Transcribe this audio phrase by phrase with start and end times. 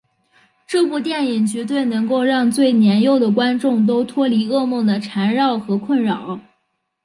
[0.65, 6.39] 这部电影绝对能够让最年幼的观众都脱离噩梦的缠绕和困扰。